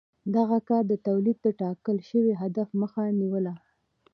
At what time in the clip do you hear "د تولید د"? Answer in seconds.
0.87-1.47